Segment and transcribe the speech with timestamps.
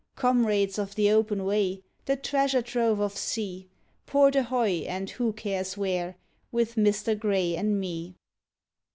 [0.15, 3.69] Comrades of the Open Way, the Treasure Trove of Sea,
[4.07, 6.17] Port Ahoy and who cares where,
[6.51, 8.15] with Mister Grey an' Me!